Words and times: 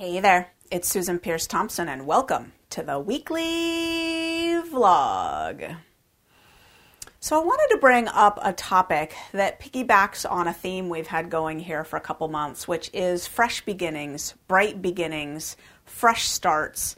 Hey 0.00 0.18
there, 0.18 0.48
it's 0.70 0.88
Susan 0.88 1.18
Peirce 1.18 1.46
Thompson, 1.46 1.86
and 1.86 2.06
welcome 2.06 2.54
to 2.70 2.82
the 2.82 2.98
weekly 2.98 3.42
vlog. 4.72 5.76
So, 7.20 7.38
I 7.38 7.44
wanted 7.44 7.74
to 7.74 7.80
bring 7.82 8.08
up 8.08 8.38
a 8.40 8.54
topic 8.54 9.14
that 9.32 9.60
piggybacks 9.60 10.24
on 10.24 10.48
a 10.48 10.54
theme 10.54 10.88
we've 10.88 11.08
had 11.08 11.28
going 11.28 11.58
here 11.58 11.84
for 11.84 11.98
a 11.98 12.00
couple 12.00 12.26
months, 12.28 12.66
which 12.66 12.88
is 12.94 13.26
fresh 13.26 13.62
beginnings, 13.66 14.32
bright 14.48 14.80
beginnings, 14.80 15.58
fresh 15.84 16.26
starts. 16.26 16.96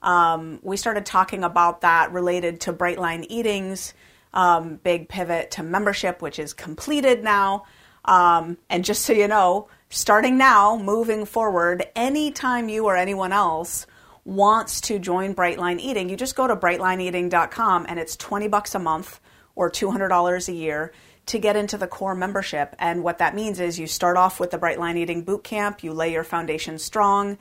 Um, 0.00 0.60
we 0.62 0.76
started 0.76 1.04
talking 1.04 1.42
about 1.42 1.80
that 1.80 2.12
related 2.12 2.60
to 2.60 2.72
Brightline 2.72 3.26
Eatings, 3.28 3.94
um, 4.32 4.76
big 4.76 5.08
pivot 5.08 5.50
to 5.50 5.64
membership, 5.64 6.22
which 6.22 6.38
is 6.38 6.52
completed 6.52 7.24
now. 7.24 7.64
Um, 8.04 8.58
and 8.70 8.84
just 8.84 9.02
so 9.02 9.12
you 9.12 9.26
know, 9.26 9.68
starting 9.94 10.36
now, 10.36 10.76
moving 10.76 11.24
forward, 11.24 11.86
anytime 11.94 12.68
you 12.68 12.84
or 12.86 12.96
anyone 12.96 13.32
else 13.32 13.86
wants 14.24 14.80
to 14.80 14.98
join 14.98 15.34
Brightline 15.36 15.78
Eating, 15.78 16.08
you 16.08 16.16
just 16.16 16.34
go 16.34 16.48
to 16.48 16.56
brightlineeating.com 16.56 17.86
and 17.88 18.00
it's 18.00 18.16
20 18.16 18.48
bucks 18.48 18.74
a 18.74 18.80
month 18.80 19.20
or 19.54 19.70
$200 19.70 20.48
a 20.48 20.52
year 20.52 20.92
to 21.26 21.38
get 21.38 21.54
into 21.54 21.78
the 21.78 21.86
core 21.86 22.16
membership. 22.16 22.74
And 22.80 23.04
what 23.04 23.18
that 23.18 23.36
means 23.36 23.60
is 23.60 23.78
you 23.78 23.86
start 23.86 24.16
off 24.16 24.40
with 24.40 24.50
the 24.50 24.58
Brightline 24.58 24.96
Eating 24.96 25.22
Boot 25.22 25.44
Camp, 25.44 25.84
you 25.84 25.92
lay 25.92 26.10
your 26.10 26.24
foundation 26.24 26.78
strong, 26.78 27.38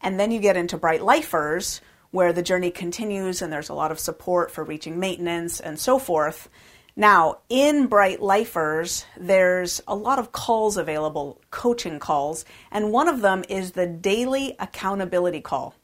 and 0.00 0.18
then 0.18 0.32
you 0.32 0.40
get 0.40 0.56
into 0.56 0.76
Bright 0.76 1.04
Lifers, 1.04 1.80
where 2.10 2.32
the 2.32 2.42
journey 2.42 2.72
continues 2.72 3.40
and 3.40 3.52
there's 3.52 3.68
a 3.68 3.74
lot 3.74 3.92
of 3.92 4.00
support 4.00 4.50
for 4.50 4.64
reaching 4.64 4.98
maintenance 4.98 5.60
and 5.60 5.78
so 5.78 6.00
forth. 6.00 6.48
Now, 6.94 7.38
in 7.48 7.86
Bright 7.86 8.20
Lifers, 8.20 9.06
there's 9.16 9.80
a 9.88 9.94
lot 9.94 10.18
of 10.18 10.32
calls 10.32 10.76
available, 10.76 11.40
coaching 11.50 11.98
calls, 11.98 12.44
and 12.70 12.92
one 12.92 13.08
of 13.08 13.22
them 13.22 13.44
is 13.48 13.72
the 13.72 13.86
daily 13.86 14.54
accountability 14.58 15.40
call. 15.40 15.74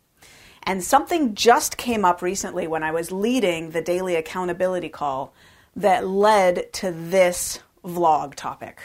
And 0.64 0.84
something 0.84 1.34
just 1.34 1.78
came 1.78 2.04
up 2.04 2.20
recently 2.20 2.66
when 2.66 2.82
I 2.82 2.90
was 2.90 3.10
leading 3.10 3.70
the 3.70 3.80
daily 3.80 4.16
accountability 4.16 4.90
call 4.90 5.32
that 5.74 6.06
led 6.06 6.70
to 6.74 6.92
this 6.92 7.60
vlog 7.82 8.34
topic. 8.34 8.78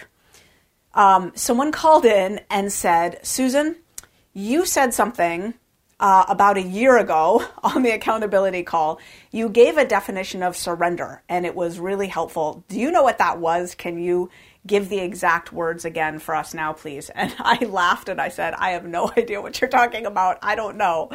Um, 0.93 1.33
someone 1.35 1.73
called 1.73 2.05
in 2.05 2.39
and 2.49 2.71
said, 2.71 3.19
Susan, 3.25 3.77
you 4.33 4.65
said 4.65 4.93
something 4.93 5.55
uh, 6.03 6.25
about 6.27 6.57
a 6.57 6.61
year 6.61 6.97
ago 6.97 7.43
on 7.63 7.81
the 7.81 7.91
accountability 7.91 8.61
call, 8.61 8.99
you 9.31 9.47
gave 9.47 9.77
a 9.77 9.85
definition 9.85 10.43
of 10.43 10.55
surrender, 10.57 11.23
and 11.29 11.45
it 11.45 11.55
was 11.55 11.79
really 11.79 12.07
helpful. 12.07 12.65
Do 12.67 12.77
you 12.77 12.91
know 12.91 13.03
what 13.03 13.19
that 13.19 13.39
was? 13.39 13.73
Can 13.73 13.97
you 13.97 14.29
give 14.67 14.89
the 14.89 14.99
exact 14.99 15.53
words 15.53 15.85
again 15.85 16.19
for 16.19 16.35
us 16.35 16.53
now, 16.53 16.73
please? 16.73 17.09
And 17.15 17.33
I 17.39 17.63
laughed 17.63 18.09
and 18.09 18.19
I 18.19 18.27
said, 18.27 18.53
I 18.53 18.71
have 18.71 18.85
no 18.85 19.11
idea 19.17 19.41
what 19.41 19.61
you're 19.61 19.69
talking 19.69 20.05
about. 20.05 20.39
I 20.41 20.55
don't 20.55 20.75
know. 20.75 21.09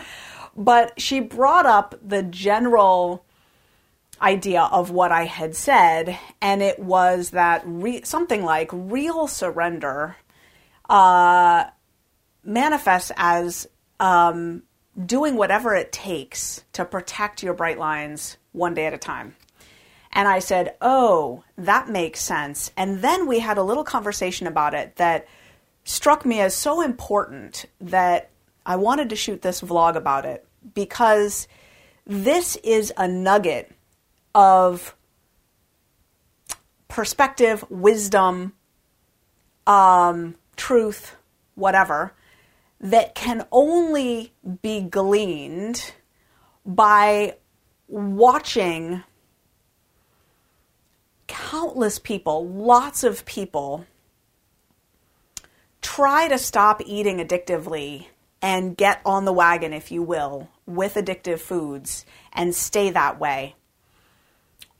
But 0.56 0.98
she 0.98 1.20
brought 1.20 1.66
up 1.66 1.94
the 2.02 2.22
general 2.22 3.26
idea 4.22 4.62
of 4.62 4.90
what 4.90 5.12
I 5.12 5.26
had 5.26 5.54
said, 5.54 6.18
and 6.40 6.62
it 6.62 6.78
was 6.78 7.30
that 7.30 7.62
re- 7.66 8.02
something 8.04 8.42
like 8.42 8.70
real 8.72 9.26
surrender 9.26 10.16
uh, 10.88 11.64
manifests 12.42 13.12
as 13.16 13.68
um, 14.00 14.62
doing 15.04 15.36
whatever 15.36 15.74
it 15.74 15.92
takes 15.92 16.64
to 16.72 16.84
protect 16.84 17.42
your 17.42 17.54
bright 17.54 17.78
lines 17.78 18.36
one 18.52 18.74
day 18.74 18.86
at 18.86 18.94
a 18.94 18.98
time. 18.98 19.36
And 20.12 20.26
I 20.26 20.38
said, 20.38 20.74
Oh, 20.80 21.44
that 21.56 21.88
makes 21.88 22.20
sense. 22.20 22.72
And 22.76 23.02
then 23.02 23.26
we 23.26 23.38
had 23.38 23.58
a 23.58 23.62
little 23.62 23.84
conversation 23.84 24.46
about 24.46 24.74
it 24.74 24.96
that 24.96 25.28
struck 25.84 26.24
me 26.24 26.40
as 26.40 26.54
so 26.54 26.80
important 26.80 27.66
that 27.80 28.30
I 28.66 28.76
wanted 28.76 29.10
to 29.10 29.16
shoot 29.16 29.42
this 29.42 29.60
vlog 29.60 29.96
about 29.96 30.24
it 30.24 30.46
because 30.74 31.48
this 32.06 32.56
is 32.56 32.92
a 32.96 33.06
nugget 33.06 33.72
of 34.34 34.94
perspective, 36.88 37.64
wisdom, 37.70 38.54
um, 39.66 40.34
truth, 40.56 41.16
whatever, 41.54 42.12
that 42.80 43.14
can 43.14 43.46
only 43.50 44.32
be 44.62 44.80
gleaned 44.80 45.92
by 46.64 47.36
watching 47.88 49.02
countless 51.26 51.98
people, 51.98 52.46
lots 52.46 53.02
of 53.04 53.24
people, 53.24 53.84
try 55.82 56.28
to 56.28 56.38
stop 56.38 56.82
eating 56.84 57.18
addictively 57.18 58.06
and 58.40 58.76
get 58.76 59.00
on 59.04 59.24
the 59.24 59.32
wagon, 59.32 59.72
if 59.72 59.90
you 59.90 60.02
will, 60.02 60.48
with 60.66 60.94
addictive 60.94 61.40
foods 61.40 62.04
and 62.32 62.54
stay 62.54 62.90
that 62.90 63.18
way 63.18 63.54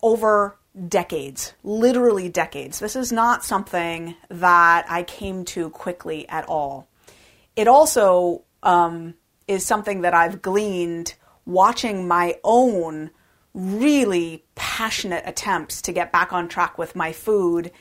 over 0.03 0.57
decades, 0.89 1.55
literally 1.65 2.29
decades. 2.29 2.79
This 2.79 2.95
is 2.95 3.11
not 3.11 3.45
something 3.45 4.15
that 4.29 4.87
I 4.89 5.03
came 5.03 5.45
to 5.47 5.71
quickly 5.71 6.29
at 6.29 6.49
all 6.49 6.88
it 7.59 7.67
also 7.67 8.45
um, 8.63 9.15
is 9.49 9.67
something 9.67 10.03
that 10.03 10.15
I've 10.15 10.41
gleaned 10.41 11.15
watching 11.45 12.07
my 12.07 12.37
own 12.45 13.11
really 13.53 14.45
passionate 14.55 15.25
attempts 15.27 15.83
to 15.83 15.93
get 15.93 16.13
back 16.13 16.33
on 16.33 16.49
track 16.49 16.79
with 16.79 16.95
my 16.95 17.11
food 17.11 17.73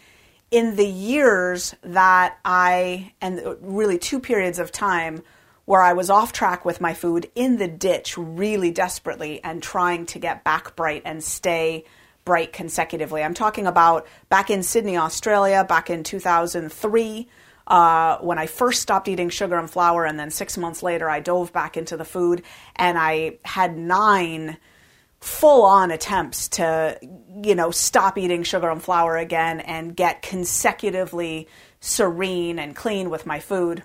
in 0.49 0.77
the 0.77 0.87
years 0.87 1.75
that 1.83 2.39
I, 2.43 3.13
and 3.21 3.39
really 3.61 3.99
two 3.99 4.19
periods 4.19 4.57
of 4.57 4.71
time 4.71 5.21
where 5.65 5.83
I 5.83 5.93
was 5.93 6.09
off 6.09 6.33
track 6.33 6.65
with 6.65 6.81
my 6.81 6.95
food 6.95 7.29
in 7.35 7.57
the 7.57 7.67
ditch 7.67 8.17
really 8.17 8.71
desperately 8.71 9.43
and 9.43 9.61
trying 9.61 10.07
to 10.07 10.17
get 10.17 10.43
back 10.43 10.75
bright 10.75 11.03
and 11.05 11.23
stay 11.23 11.85
bright 12.25 12.51
consecutively. 12.51 13.21
I'm 13.21 13.35
talking 13.35 13.67
about 13.67 14.07
back 14.27 14.49
in 14.49 14.63
Sydney, 14.63 14.97
Australia, 14.97 15.63
back 15.63 15.91
in 15.91 16.03
2003 16.03 17.27
uh, 17.67 18.17
when 18.19 18.39
I 18.39 18.47
first 18.47 18.81
stopped 18.81 19.07
eating 19.07 19.29
sugar 19.29 19.57
and 19.57 19.69
flour, 19.69 20.05
and 20.05 20.17
then 20.17 20.31
six 20.31 20.57
months 20.57 20.81
later, 20.81 21.09
I 21.09 21.19
dove 21.19 21.51
back 21.51 21.75
into 21.75 21.97
the 21.97 22.05
food, 22.05 22.43
and 22.75 22.97
I 22.97 23.39
had 23.43 23.77
nine 23.77 24.57
full 25.19 25.63
on 25.63 25.91
attempts 25.91 26.47
to, 26.47 26.97
you 27.43 27.55
know, 27.55 27.71
stop 27.71 28.17
eating 28.17 28.43
sugar 28.43 28.69
and 28.69 28.81
flour 28.81 29.17
again 29.17 29.59
and 29.59 29.95
get 29.95 30.21
consecutively 30.21 31.47
serene 31.81 32.59
and 32.59 32.75
clean 32.75 33.09
with 33.09 33.25
my 33.25 33.39
food. 33.39 33.83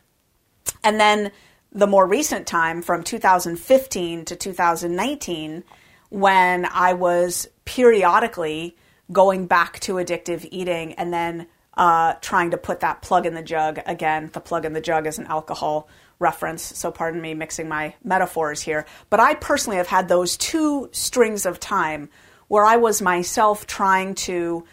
And 0.84 1.00
then 1.00 1.32
the 1.72 1.86
more 1.86 2.06
recent 2.06 2.46
time 2.46 2.82
from 2.82 3.02
2015 3.02 4.26
to 4.26 4.36
2019, 4.36 5.64
when 6.10 6.66
I 6.66 6.92
was 6.92 7.48
periodically 7.64 8.76
going 9.10 9.46
back 9.46 9.80
to 9.80 9.94
addictive 9.94 10.46
eating 10.50 10.92
and 10.94 11.12
then 11.12 11.46
uh, 11.74 12.14
trying 12.20 12.50
to 12.50 12.56
put 12.56 12.80
that 12.80 13.02
plug 13.02 13.26
in 13.26 13.34
the 13.34 13.42
jug. 13.42 13.80
Again, 13.86 14.30
the 14.32 14.40
plug 14.40 14.64
in 14.64 14.72
the 14.72 14.80
jug 14.80 15.06
is 15.06 15.18
an 15.18 15.26
alcohol 15.26 15.88
reference, 16.18 16.62
so 16.62 16.90
pardon 16.90 17.20
me 17.20 17.34
mixing 17.34 17.68
my 17.68 17.94
metaphors 18.04 18.60
here. 18.62 18.86
But 19.10 19.20
I 19.20 19.34
personally 19.34 19.78
have 19.78 19.88
had 19.88 20.08
those 20.08 20.36
two 20.36 20.88
strings 20.92 21.46
of 21.46 21.58
time 21.58 22.08
where 22.48 22.64
I 22.64 22.76
was 22.76 23.02
myself 23.02 23.66
trying 23.66 24.14
to 24.14 24.64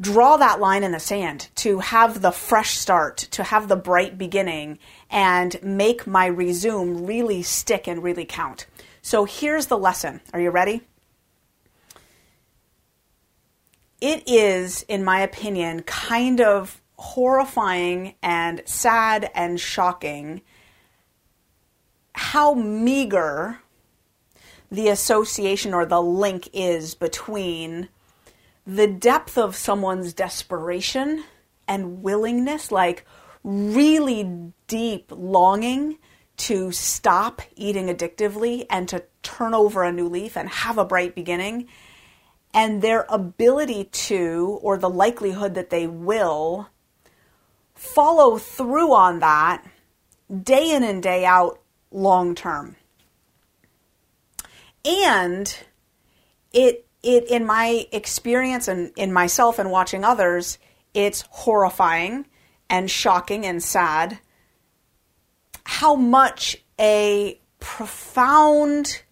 draw 0.00 0.38
that 0.38 0.60
line 0.60 0.82
in 0.82 0.92
the 0.92 1.00
sand, 1.00 1.48
to 1.54 1.78
have 1.80 2.22
the 2.22 2.30
fresh 2.30 2.70
start, 2.70 3.18
to 3.18 3.44
have 3.44 3.68
the 3.68 3.76
bright 3.76 4.16
beginning, 4.16 4.78
and 5.10 5.62
make 5.62 6.06
my 6.06 6.26
resume 6.26 7.04
really 7.04 7.42
stick 7.42 7.86
and 7.86 8.02
really 8.02 8.24
count. 8.24 8.66
So 9.02 9.26
here's 9.26 9.66
the 9.66 9.78
lesson. 9.78 10.22
Are 10.32 10.40
you 10.40 10.50
ready? 10.50 10.82
It 14.00 14.28
is, 14.28 14.82
in 14.88 15.04
my 15.04 15.20
opinion, 15.20 15.82
kind 15.82 16.40
of 16.40 16.80
horrifying 16.96 18.14
and 18.22 18.62
sad 18.66 19.30
and 19.34 19.58
shocking 19.58 20.42
how 22.12 22.54
meager 22.54 23.60
the 24.70 24.88
association 24.88 25.72
or 25.74 25.86
the 25.86 26.02
link 26.02 26.48
is 26.52 26.94
between 26.94 27.88
the 28.66 28.86
depth 28.86 29.38
of 29.38 29.56
someone's 29.56 30.12
desperation 30.12 31.24
and 31.66 32.02
willingness, 32.02 32.70
like 32.70 33.06
really 33.42 34.52
deep 34.66 35.10
longing 35.10 35.98
to 36.36 36.70
stop 36.72 37.42
eating 37.56 37.86
addictively 37.86 38.66
and 38.70 38.88
to 38.88 39.02
turn 39.22 39.54
over 39.54 39.82
a 39.82 39.92
new 39.92 40.08
leaf 40.08 40.36
and 40.36 40.48
have 40.48 40.78
a 40.78 40.84
bright 40.84 41.14
beginning. 41.14 41.66
And 42.52 42.82
their 42.82 43.06
ability 43.08 43.84
to, 43.84 44.58
or 44.62 44.76
the 44.76 44.90
likelihood 44.90 45.54
that 45.54 45.70
they 45.70 45.86
will, 45.86 46.68
follow 47.74 48.38
through 48.38 48.92
on 48.92 49.20
that 49.20 49.64
day 50.42 50.74
in 50.74 50.82
and 50.82 51.02
day 51.02 51.24
out 51.24 51.60
long 51.90 52.34
term. 52.34 52.76
And 54.84 55.56
it 56.52 56.86
it 57.02 57.30
in 57.30 57.46
my 57.46 57.86
experience 57.92 58.68
and 58.68 58.92
in 58.96 59.12
myself 59.12 59.58
and 59.58 59.70
watching 59.70 60.04
others, 60.04 60.58
it's 60.92 61.24
horrifying 61.30 62.26
and 62.68 62.90
shocking 62.90 63.46
and 63.46 63.62
sad 63.62 64.18
how 65.64 65.94
much 65.94 66.56
a 66.78 67.40
profound 67.58 69.02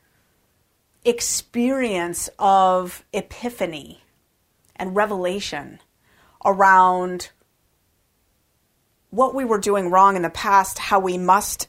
experience 1.09 2.29
of 2.39 3.05
epiphany 3.13 4.03
and 4.77 4.95
revelation 4.95 5.81
around 6.45 7.31
what 9.11 9.35
we 9.35 9.45
were 9.45 9.59
doing 9.59 9.91
wrong 9.91 10.17
in 10.17 10.23
the 10.23 10.31
past, 10.31 10.79
how 10.79 11.01
we 11.01 11.17
must 11.17 11.69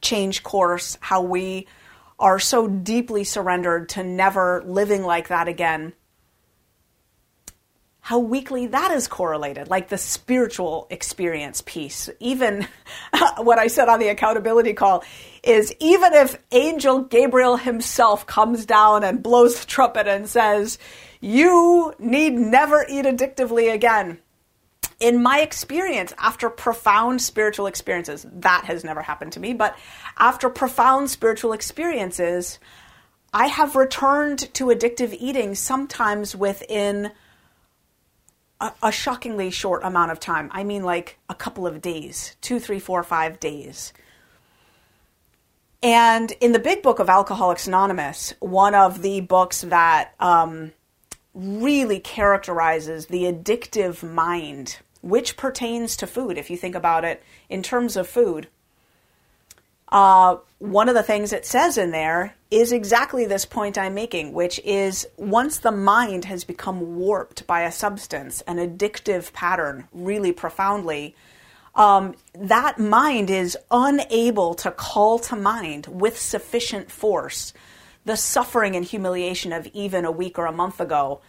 change 0.00 0.42
course, 0.42 0.98
how 1.00 1.22
we 1.22 1.66
are 2.18 2.38
so 2.38 2.66
deeply 2.68 3.24
surrendered 3.24 3.88
to 3.90 4.02
never 4.02 4.62
living 4.66 5.02
like 5.02 5.28
that 5.28 5.48
again, 5.48 5.92
how 8.00 8.18
weakly 8.18 8.68
that 8.68 8.90
is 8.92 9.08
correlated, 9.08 9.68
like 9.68 9.88
the 9.88 9.98
spiritual 9.98 10.86
experience 10.90 11.62
piece. 11.66 12.08
Even 12.20 12.68
what 13.38 13.58
I 13.58 13.66
said 13.66 13.88
on 13.88 13.98
the 13.98 14.08
accountability 14.08 14.74
call 14.74 15.02
is 15.46 15.74
even 15.80 16.12
if 16.12 16.42
Angel 16.50 17.02
Gabriel 17.02 17.56
himself 17.56 18.26
comes 18.26 18.66
down 18.66 19.04
and 19.04 19.22
blows 19.22 19.60
the 19.60 19.66
trumpet 19.66 20.06
and 20.06 20.28
says, 20.28 20.78
You 21.20 21.94
need 21.98 22.34
never 22.34 22.84
eat 22.88 23.04
addictively 23.04 23.72
again 23.72 24.18
in 24.98 25.22
my 25.22 25.40
experience, 25.40 26.12
after 26.18 26.48
profound 26.48 27.20
spiritual 27.20 27.66
experiences, 27.66 28.26
that 28.32 28.64
has 28.64 28.82
never 28.82 29.02
happened 29.02 29.32
to 29.32 29.40
me, 29.40 29.52
but 29.52 29.76
after 30.18 30.48
profound 30.48 31.10
spiritual 31.10 31.52
experiences, 31.52 32.58
I 33.32 33.48
have 33.48 33.76
returned 33.76 34.52
to 34.54 34.66
addictive 34.66 35.14
eating 35.18 35.54
sometimes 35.54 36.34
within 36.34 37.12
a, 38.60 38.72
a, 38.82 38.90
shockingly 38.90 39.50
short 39.50 39.84
amount 39.84 40.12
of 40.12 40.20
time. 40.20 40.48
I 40.52 40.64
mean, 40.64 40.82
like 40.82 41.18
a 41.28 41.34
couple 41.34 41.66
of 41.66 41.82
days 41.82 42.36
two, 42.40 42.58
three, 42.58 42.78
four, 42.78 43.02
five 43.02 43.38
days. 43.38 43.92
And 45.82 46.32
in 46.40 46.52
the 46.52 46.58
big 46.58 46.82
book 46.82 46.98
of 46.98 47.08
Alcoholics 47.08 47.66
Anonymous, 47.66 48.34
one 48.40 48.74
of 48.74 49.02
the 49.02 49.20
books 49.20 49.60
that 49.62 50.14
um, 50.18 50.72
really 51.34 52.00
characterizes 52.00 53.06
the 53.06 53.24
addictive 53.24 54.02
mind 54.02 54.78
which 55.02 55.36
pertains 55.36 55.96
to 55.96 56.06
food, 56.06 56.36
if 56.36 56.50
you 56.50 56.56
think 56.56 56.74
about 56.74 57.04
it 57.04 57.22
in 57.48 57.62
terms 57.62 57.96
of 57.96 58.08
food. 58.08 58.48
Uh, 59.88 60.36
one 60.58 60.88
of 60.88 60.96
the 60.96 61.02
things 61.02 61.32
it 61.32 61.46
says 61.46 61.78
in 61.78 61.92
there 61.92 62.34
is 62.50 62.72
exactly 62.72 63.24
this 63.24 63.44
point 63.44 63.78
I'm 63.78 63.94
making, 63.94 64.32
which 64.32 64.58
is 64.64 65.06
once 65.16 65.58
the 65.58 65.70
mind 65.70 66.24
has 66.24 66.42
become 66.42 66.96
warped 66.96 67.46
by 67.46 67.62
a 67.62 67.70
substance, 67.70 68.40
an 68.42 68.56
addictive 68.56 69.32
pattern, 69.32 69.86
really 69.92 70.32
profoundly, 70.32 71.14
um, 71.76 72.14
that 72.34 72.78
mind 72.78 73.30
is 73.30 73.56
unable 73.70 74.54
to 74.54 74.70
call 74.70 75.18
to 75.20 75.36
mind 75.36 75.86
with 75.86 76.18
sufficient 76.18 76.90
force 76.90 77.52
the 78.04 78.16
suffering 78.16 78.76
and 78.76 78.84
humiliation 78.84 79.52
of 79.52 79.66
even 79.68 80.04
a 80.04 80.10
week 80.10 80.38
or 80.38 80.46
a 80.46 80.52
month 80.52 80.80
ago 80.80 81.20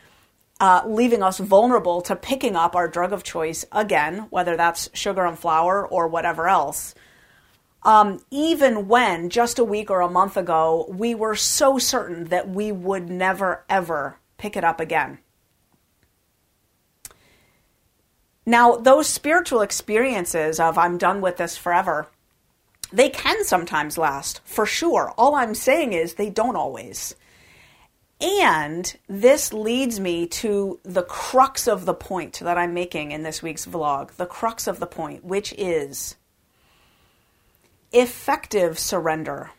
uh, 0.60 0.82
leaving 0.86 1.22
us 1.22 1.38
vulnerable 1.38 2.02
to 2.02 2.16
picking 2.16 2.56
up 2.56 2.76
our 2.76 2.88
drug 2.88 3.14
of 3.14 3.24
choice 3.24 3.66
again, 3.72 4.28
whether 4.30 4.58
that's 4.58 4.90
sugar 4.94 5.26
and 5.26 5.38
flour 5.38 5.86
or 5.86 6.08
whatever 6.08 6.48
else. 6.48 6.96
Um, 7.84 8.22
even 8.32 8.88
when 8.88 9.30
just 9.30 9.60
a 9.60 9.64
week 9.64 9.92
or 9.92 10.02
a 10.02 10.10
month 10.10 10.36
ago 10.36 10.88
we 10.90 11.14
were 11.16 11.36
so 11.36 11.78
certain 11.78 12.26
that 12.26 12.50
we 12.50 12.72
would 12.72 13.10
never 13.10 13.64
ever 13.70 14.18
pick 14.38 14.58
it 14.58 14.64
up 14.64 14.80
again. 14.80 15.20
Now, 18.48 18.78
those 18.78 19.10
spiritual 19.10 19.60
experiences 19.60 20.58
of 20.58 20.78
I'm 20.78 20.98
done 20.98 21.20
with 21.20 21.36
this 21.36 21.58
forever, 21.58 22.08
they 22.94 23.10
can 23.10 23.44
sometimes 23.44 23.98
last, 23.98 24.40
for 24.46 24.66
sure. 24.66 25.14
All 25.18 25.36
I'm 25.36 25.54
saying 25.54 25.92
is 25.92 26.14
they 26.14 26.30
don't 26.30 26.56
always. 26.56 27.14
And 28.22 28.96
this 29.10 29.52
leads 29.52 30.00
me 30.00 30.28
to 30.28 30.80
the 30.84 31.04
crux 31.04 31.68
of 31.68 31.86
the 31.86 31.94
point 31.94 32.40
that 32.40 32.58
I'm 32.58 32.74
making 32.74 33.12
in 33.12 33.24
this 33.24 33.44
week's 33.44 33.66
vlog. 33.66 34.12
The 34.12 34.26
crux 34.26 34.66
of 34.66 34.80
the 34.80 34.88
point, 34.88 35.26
which 35.26 35.54
is 35.58 36.16
effective 37.92 38.80
surrender. 38.80 39.52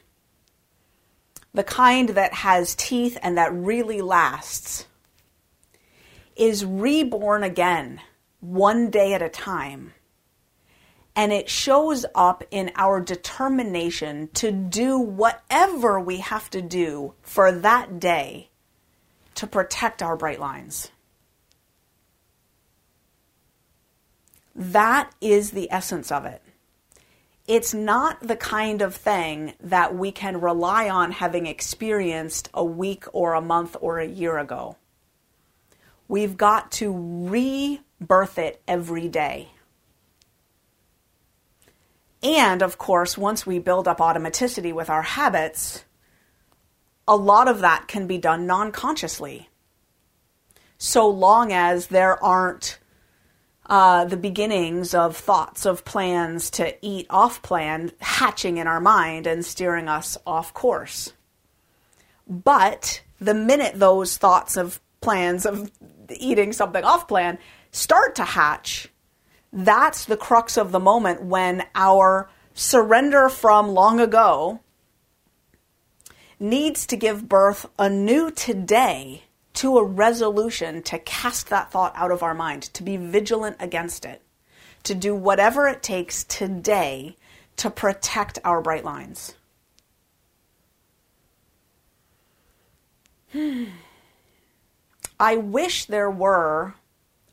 The 1.52 1.62
kind 1.62 2.08
that 2.08 2.32
has 2.32 2.75
teeth 2.75 3.19
and 3.23 3.37
that 3.37 3.52
really 3.52 4.00
lasts 4.00 4.87
is 6.37 6.64
reborn 6.64 7.43
again, 7.43 8.00
one 8.40 8.90
day 8.90 9.14
at 9.14 9.23
a 9.23 9.29
time. 9.29 9.94
And 11.17 11.32
it 11.32 11.49
shows 11.49 12.06
up 12.14 12.44
in 12.50 12.70
our 12.76 13.00
determination 13.00 14.29
to 14.35 14.52
do 14.52 14.99
whatever 14.99 15.99
we 15.99 16.19
have 16.19 16.49
to 16.50 16.62
do 16.62 17.14
for 17.23 17.50
that 17.50 17.99
day 17.99 18.50
to 19.35 19.46
protect 19.46 20.02
our 20.02 20.17
bright 20.17 20.38
lines. 20.38 20.90
That 24.55 25.12
is 25.20 25.52
the 25.52 25.70
essence 25.70 26.11
of 26.11 26.25
it. 26.25 26.43
It's 27.46 27.73
not 27.73 28.20
the 28.20 28.37
kind 28.37 28.82
of 28.82 28.94
thing 28.94 29.55
that 29.61 29.94
we 29.94 30.12
can 30.12 30.40
rely 30.40 30.90
on 30.90 31.12
having 31.12 31.46
experienced 31.46 32.50
a 32.52 32.64
week 32.64 33.05
or 33.12 33.35
a 33.35 33.40
month 33.40 33.76
or 33.81 34.00
a 34.00 34.06
year 34.06 34.37
ago. 34.38 34.76
We've 36.08 36.37
got 36.37 36.73
to 36.73 36.93
rebirth 38.09 38.38
it 38.38 38.62
every 38.67 39.09
day. 39.09 39.49
And 42.23 42.62
of 42.62 42.79
course, 42.79 43.17
once 43.17 43.47
we 43.47 43.59
build 43.59 43.87
up 43.87 43.99
automaticity 43.99 44.73
with 44.73 44.91
our 44.91 45.03
habits, 45.03 45.85
a 47.07 47.17
lot 47.17 47.49
of 47.49 47.61
that 47.61 47.87
can 47.87 48.07
be 48.07 48.19
done 48.19 48.47
non 48.47 48.73
consciously. 48.73 49.49
So 50.79 51.09
long 51.09 51.53
as 51.53 51.88
there 51.88 52.23
aren't 52.23 52.79
uh, 53.67 54.07
the 54.07 54.17
beginnings 54.17 54.95
of 54.95 55.17
thoughts 55.17 55.67
of 55.67 55.85
plans 55.85 56.50
to 56.50 56.75
eat 56.85 57.07
off 57.11 57.43
plan 57.43 57.93
hatching 58.00 58.57
in 58.57 58.67
our 58.67 58.81
mind 58.81 59.27
and 59.27 59.45
steering 59.45 59.88
us 59.88 60.17
off 60.27 60.55
course. 60.55 61.12
But 62.27 63.03
the 63.21 63.35
minute 63.35 63.79
those 63.79 64.17
thoughts 64.17 64.57
of 64.57 64.81
plans 65.00 65.47
of 65.47 65.71
eating 66.11 66.53
something 66.53 66.83
off 66.83 67.07
plan 67.07 67.38
start 67.78 68.16
to 68.16 68.25
hatch, 68.25 68.88
that's 69.52 70.04
the 70.04 70.16
crux 70.16 70.56
of 70.58 70.73
the 70.73 70.80
moment 70.80 71.23
when 71.23 71.64
our 71.75 72.28
surrender 72.52 73.28
from 73.28 73.68
long 73.68 74.00
ago 74.00 74.61
needs 76.40 76.87
to 76.87 76.97
give 76.97 77.28
birth 77.28 77.66
anew 77.78 78.30
today 78.30 79.23
to 79.54 79.78
a 79.78 79.85
resolution 79.85 80.82
to 80.82 80.99
cast 80.99 81.49
that 81.50 81.70
thought 81.70 81.92
out 81.94 82.11
of 82.11 82.23
our 82.23 82.35
mind, 82.35 82.62
to 82.62 82.82
be 82.82 82.97
vigilant 82.97 83.56
against 83.61 84.04
it, 84.04 84.23
to 84.82 84.94
do 84.94 85.14
whatever 85.14 85.68
it 85.68 85.82
takes 85.82 86.25
today 86.25 87.16
to 87.56 87.70
protect 87.70 88.38
our 88.44 88.61
bright 88.61 88.85
lines. 88.85 89.35
I 95.20 95.37
wish 95.37 95.87
there 95.87 96.11
were 96.11 96.75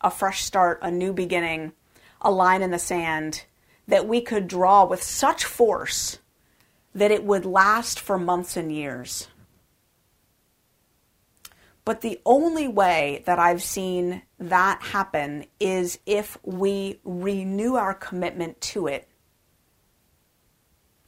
a 0.05 0.11
fresh 0.11 0.43
start, 0.43 0.77
a 0.83 0.91
new 0.91 1.11
beginning, 1.11 1.73
a 2.21 2.29
line 2.29 2.61
in 2.61 2.69
the 2.69 2.79
sand 2.79 3.43
that 3.87 4.07
we 4.07 4.21
could 4.21 4.47
draw 4.47 4.85
with 4.85 5.01
such 5.01 5.43
force 5.43 6.19
that 6.93 7.09
it 7.09 7.23
would 7.23 7.43
last 7.43 7.99
for 7.99 8.19
months 8.19 8.55
and 8.55 8.71
years. 8.71 9.27
But 11.83 12.01
the 12.01 12.21
only 12.23 12.67
way 12.67 13.23
that 13.25 13.39
I've 13.39 13.63
seen 13.63 14.21
that 14.39 14.81
happen 14.81 15.45
is 15.59 15.99
if 16.05 16.37
we 16.43 16.99
renew 17.03 17.75
our 17.75 17.93
commitment 17.95 18.61
to 18.61 18.85
it 18.85 19.07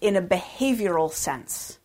in 0.01 0.15
a 0.15 0.21
behavioral 0.21 1.11
sense 1.11 1.77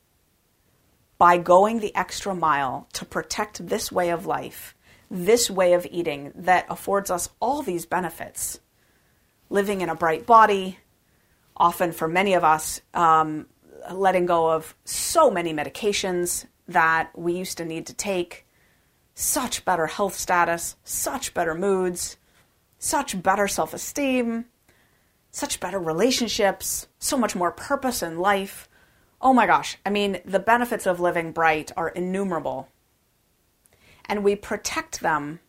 by 1.18 1.36
going 1.36 1.80
the 1.80 1.94
extra 1.94 2.34
mile 2.34 2.88
to 2.94 3.04
protect 3.04 3.66
this 3.68 3.92
way 3.92 4.10
of 4.10 4.26
life, 4.26 4.74
this 5.12 5.50
way 5.50 5.74
of 5.74 5.86
eating 5.90 6.32
that 6.34 6.64
affords 6.70 7.10
us 7.10 7.28
all 7.38 7.60
these 7.60 7.84
benefits 7.84 8.60
living 9.50 9.82
in 9.82 9.90
a 9.90 9.94
bright 9.94 10.24
body, 10.24 10.78
often 11.54 11.92
for 11.92 12.08
many 12.08 12.32
of 12.32 12.42
us, 12.42 12.80
um, 12.94 13.46
letting 13.92 14.24
go 14.24 14.50
of 14.50 14.74
so 14.86 15.30
many 15.30 15.52
medications 15.52 16.46
that 16.66 17.10
we 17.14 17.34
used 17.34 17.58
to 17.58 17.64
need 17.66 17.86
to 17.86 17.92
take, 17.92 18.46
such 19.14 19.66
better 19.66 19.86
health 19.86 20.14
status, 20.14 20.76
such 20.82 21.34
better 21.34 21.54
moods, 21.54 22.16
such 22.78 23.22
better 23.22 23.46
self 23.46 23.74
esteem, 23.74 24.46
such 25.30 25.60
better 25.60 25.78
relationships, 25.78 26.86
so 26.98 27.18
much 27.18 27.36
more 27.36 27.52
purpose 27.52 28.02
in 28.02 28.18
life. 28.18 28.66
Oh 29.20 29.34
my 29.34 29.46
gosh, 29.46 29.76
I 29.84 29.90
mean, 29.90 30.20
the 30.24 30.38
benefits 30.38 30.86
of 30.86 31.00
living 31.00 31.32
bright 31.32 31.70
are 31.76 31.90
innumerable. 31.90 32.68
And 34.12 34.22
we 34.22 34.36
protect 34.36 35.00
them 35.00 35.40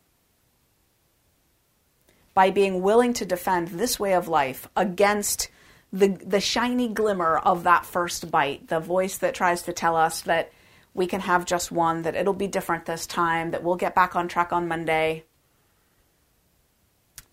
by 2.34 2.50
being 2.50 2.82
willing 2.82 3.12
to 3.16 3.26
defend 3.26 3.68
this 3.68 4.00
way 4.00 4.14
of 4.14 4.30
life 4.30 4.70
against 4.74 5.50
the, 5.92 6.08
the 6.08 6.40
shiny 6.40 6.88
glimmer 6.88 7.40
of 7.40 7.64
that 7.64 7.86
first 7.86 8.32
bite, 8.32 8.70
the 8.70 8.80
voice 8.80 9.18
that 9.18 9.36
tries 9.36 9.64
to 9.64 9.74
tell 9.74 9.98
us 9.98 10.22
that 10.22 10.54
we 10.94 11.08
can 11.08 11.20
have 11.20 11.44
just 11.44 11.74
one, 11.74 12.04
that 12.04 12.16
it'll 12.16 12.32
be 12.32 12.48
different 12.48 12.86
this 12.86 13.06
time, 13.06 13.52
that 13.52 13.66
we'll 13.66 13.76
get 13.76 13.96
back 13.96 14.16
on 14.16 14.30
track 14.30 14.54
on 14.54 14.70
Monday. 14.70 15.26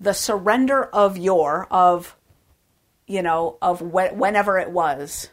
The 0.00 0.14
surrender 0.14 0.82
of 0.82 1.16
your, 1.16 1.68
of 1.70 2.16
you 3.06 3.22
know, 3.22 3.56
of 3.62 3.78
wh- 3.78 4.16
whenever 4.16 4.58
it 4.58 4.72
was, 4.72 5.30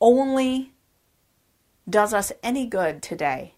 only 0.00 0.72
does 1.86 2.14
us 2.14 2.32
any 2.42 2.64
good 2.64 3.02
today 3.02 3.56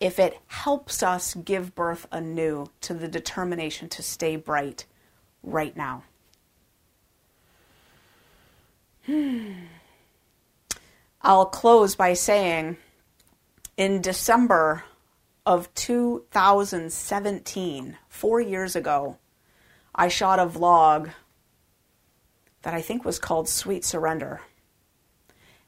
if 0.00 0.18
it 0.18 0.40
helps 0.46 1.02
us 1.02 1.34
give 1.34 1.74
birth 1.74 2.06
anew 2.10 2.66
to 2.80 2.94
the 2.94 3.06
determination 3.06 3.90
to 3.90 4.02
stay 4.02 4.36
bright 4.36 4.86
right 5.42 5.76
now. 5.76 6.04
Hmm. 9.06 9.52
I'll 11.22 11.46
close 11.46 11.94
by 11.94 12.14
saying 12.14 12.78
in 13.76 14.00
December 14.00 14.84
of 15.44 15.72
2017, 15.74 17.98
four 18.08 18.40
years 18.40 18.74
ago, 18.74 19.18
I 19.94 20.08
shot 20.08 20.38
a 20.38 20.46
vlog 20.46 21.10
that 22.62 22.72
I 22.74 22.80
think 22.80 23.04
was 23.04 23.18
called 23.18 23.48
Sweet 23.48 23.84
Surrender. 23.84 24.40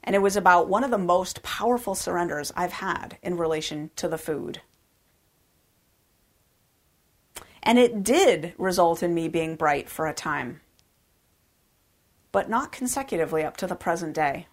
And 0.03 0.15
it 0.15 0.21
was 0.21 0.35
about 0.35 0.67
one 0.67 0.83
of 0.83 0.91
the 0.91 0.97
most 0.97 1.43
powerful 1.43 1.95
surrenders 1.95 2.51
I've 2.55 2.73
had 2.73 3.17
in 3.21 3.37
relation 3.37 3.91
to 3.95 4.07
the 4.07 4.17
food. 4.17 4.61
And 7.61 7.79
it 7.79 8.03
did 8.03 8.53
result 8.57 9.01
in 9.01 9.13
me 9.13 9.29
being 9.29 9.55
bright 9.55 9.89
for 9.89 10.05
a 10.05 10.13
time, 10.13 10.59
but 12.33 12.49
not 12.49 12.73
consecutively 12.73 13.43
up 13.43 13.55
to 13.57 13.67
the 13.67 13.75
present 13.75 14.13
day. 14.13 14.47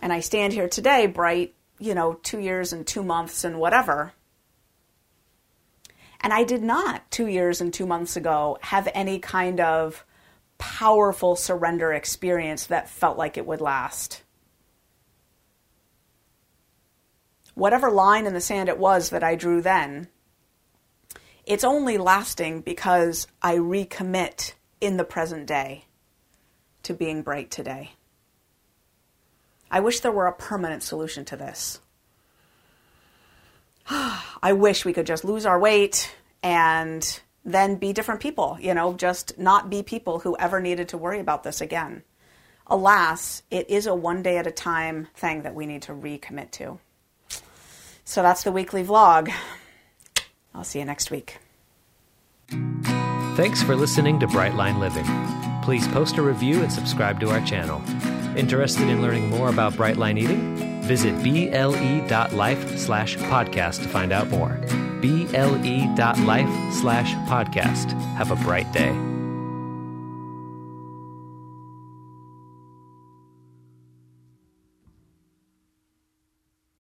And 0.00 0.12
I 0.12 0.20
stand 0.20 0.52
here 0.52 0.68
today, 0.68 1.06
bright, 1.06 1.54
you 1.78 1.94
know, 1.94 2.14
two 2.14 2.40
years 2.40 2.72
and 2.72 2.84
two 2.84 3.04
months 3.04 3.44
and 3.44 3.60
whatever, 3.60 4.12
and 6.20 6.32
I 6.32 6.42
did 6.42 6.62
not 6.62 7.08
two 7.10 7.28
years 7.28 7.60
and 7.60 7.72
two 7.72 7.86
months 7.86 8.16
ago 8.16 8.58
have 8.62 8.88
any 8.94 9.18
kind 9.18 9.60
of 9.60 10.04
powerful 10.58 11.36
surrender 11.36 11.92
experience 11.92 12.66
that 12.66 12.88
felt 12.88 13.18
like 13.18 13.36
it 13.36 13.46
would 13.46 13.60
last. 13.60 14.22
Whatever 17.54 17.90
line 17.90 18.26
in 18.26 18.34
the 18.34 18.40
sand 18.40 18.68
it 18.68 18.78
was 18.78 19.10
that 19.10 19.22
I 19.24 19.34
drew 19.34 19.62
then, 19.62 20.08
it's 21.46 21.64
only 21.64 21.96
lasting 21.96 22.60
because 22.60 23.26
I 23.40 23.56
recommit 23.56 24.52
in 24.80 24.96
the 24.96 25.04
present 25.04 25.46
day 25.46 25.84
to 26.82 26.92
being 26.92 27.22
bright 27.22 27.50
today. 27.50 27.92
I 29.70 29.80
wish 29.80 30.00
there 30.00 30.12
were 30.12 30.26
a 30.26 30.32
permanent 30.32 30.82
solution 30.82 31.24
to 31.26 31.36
this. 31.36 31.80
I 33.88 34.52
wish 34.52 34.84
we 34.84 34.92
could 34.92 35.06
just 35.06 35.24
lose 35.24 35.46
our 35.46 35.58
weight 35.58 36.14
and 36.42 37.20
then 37.46 37.76
be 37.76 37.92
different 37.92 38.20
people, 38.20 38.58
you 38.60 38.74
know, 38.74 38.92
just 38.94 39.38
not 39.38 39.70
be 39.70 39.82
people 39.82 40.18
who 40.18 40.36
ever 40.36 40.60
needed 40.60 40.88
to 40.88 40.98
worry 40.98 41.20
about 41.20 41.44
this 41.44 41.60
again. 41.60 42.02
Alas, 42.66 43.42
it 43.50 43.70
is 43.70 43.86
a 43.86 43.94
one 43.94 44.22
day 44.22 44.36
at 44.36 44.46
a 44.48 44.50
time 44.50 45.06
thing 45.14 45.42
that 45.42 45.54
we 45.54 45.64
need 45.64 45.82
to 45.82 45.92
recommit 45.92 46.50
to. 46.50 46.80
So 48.04 48.22
that's 48.22 48.42
the 48.42 48.52
weekly 48.52 48.84
vlog. 48.84 49.32
I'll 50.54 50.64
see 50.64 50.80
you 50.80 50.84
next 50.84 51.10
week. 51.10 51.38
Thanks 53.36 53.62
for 53.62 53.76
listening 53.76 54.18
to 54.20 54.26
Brightline 54.26 54.78
Living. 54.80 55.06
Please 55.62 55.86
post 55.88 56.16
a 56.16 56.22
review 56.22 56.62
and 56.62 56.72
subscribe 56.72 57.20
to 57.20 57.30
our 57.30 57.40
channel. 57.42 57.82
Interested 58.36 58.88
in 58.88 59.02
learning 59.02 59.28
more 59.28 59.48
about 59.50 59.74
Brightline 59.74 60.18
Eating? 60.18 60.82
Visit 60.82 61.14
ble.life 61.22 62.78
slash 62.78 63.16
podcast 63.16 63.82
to 63.82 63.88
find 63.88 64.12
out 64.12 64.28
more. 64.30 64.60
ble.life 65.00 66.74
slash 66.74 67.14
podcast. 67.28 67.92
Have 68.14 68.30
a 68.30 68.36
bright 68.36 68.70
day. 68.72 69.15